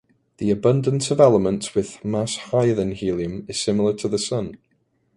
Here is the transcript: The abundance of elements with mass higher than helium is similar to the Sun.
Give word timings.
The 0.37 0.49
abundance 0.49 1.11
of 1.11 1.19
elements 1.19 1.75
with 1.75 2.03
mass 2.03 2.35
higher 2.35 2.73
than 2.73 2.93
helium 2.93 3.45
is 3.47 3.61
similar 3.61 3.93
to 3.97 4.07
the 4.07 4.17
Sun. 4.17 4.57